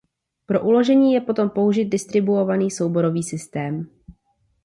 [0.45, 3.85] Pro uložení je potom použit distribuovaný souborový systém.